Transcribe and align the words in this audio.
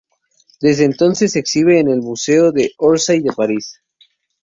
Desde 0.59 0.85
entonces 0.85 1.31
se 1.33 1.37
exhibe 1.37 1.79
en 1.79 1.87
el 1.87 2.01
Museo 2.01 2.51
de 2.51 2.71
Orsay 2.77 3.19
de 3.21 3.33
París. 3.33 3.79